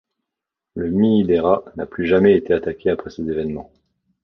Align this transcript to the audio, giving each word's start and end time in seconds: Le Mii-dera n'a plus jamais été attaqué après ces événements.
Le 0.73 0.89
Mii-dera 0.89 1.63
n'a 1.75 1.85
plus 1.85 2.07
jamais 2.07 2.35
été 2.35 2.55
attaqué 2.55 2.89
après 2.89 3.11
ces 3.11 3.29
événements. 3.29 3.71